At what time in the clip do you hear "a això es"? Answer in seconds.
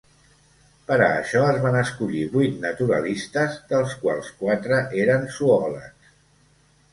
1.07-1.59